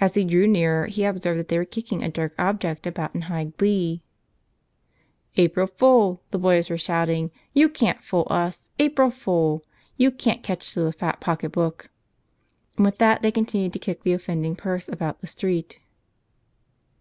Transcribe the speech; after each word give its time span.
As 0.00 0.14
he 0.14 0.24
drew 0.24 0.46
nearer 0.46 0.86
he 0.86 1.02
observed 1.02 1.40
that 1.40 1.48
they 1.48 1.58
were 1.58 1.64
kicking 1.64 2.04
a 2.04 2.08
dark 2.08 2.32
object 2.38 2.86
about 2.86 3.16
in 3.16 3.22
high 3.22 3.46
glee. 3.58 4.00
"April 5.36 5.66
fool!" 5.66 6.22
the 6.30 6.38
boys 6.38 6.70
were 6.70 6.78
shouting. 6.78 7.32
"You 7.52 7.68
can't 7.68 8.00
fool 8.00 8.28
us! 8.30 8.70
April 8.78 9.10
fool! 9.10 9.64
You 9.96 10.12
can't 10.12 10.44
catch 10.44 10.68
us 10.68 10.76
with 10.76 10.86
a 10.86 10.92
fat 10.92 11.18
pocketbook!" 11.20 11.90
And 12.76 12.86
with 12.86 12.98
that 12.98 13.22
they 13.22 13.32
continued 13.32 13.72
to 13.72 13.80
kick 13.80 14.04
the 14.04 14.12
offending 14.12 14.54
purse 14.54 14.88
about 14.88 15.20
the 15.20 15.26
street. 15.26 15.80